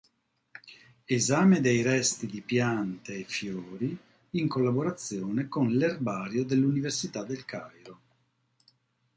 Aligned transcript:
Esame 1.05 1.61
dei 1.61 1.83
resti 1.83 2.25
di 2.25 2.41
piante 2.41 3.13
e 3.19 3.23
fiori 3.23 3.95
in 4.31 4.47
collaborazione 4.47 5.47
con 5.47 5.67
l’Erbario 5.69 6.43
dell’Università 6.43 7.23
del 7.23 7.45
Cairo. 7.45 8.01